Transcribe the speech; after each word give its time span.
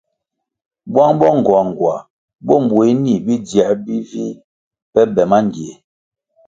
Bwang 0.93 1.15
bo 1.19 1.27
ngoangoa 1.39 1.97
bo 2.45 2.55
mbweh 2.63 2.91
nih 3.03 3.21
bidzioe 3.25 3.73
bivih 3.83 4.35
pe 4.93 5.01
be 5.13 5.23
mangie. 5.31 5.73